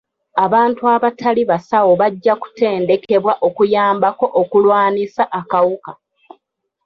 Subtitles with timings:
[0.45, 5.91] Abantu abatali basawo bajja kutendekebwa okuyambako okulwanisa akawuka.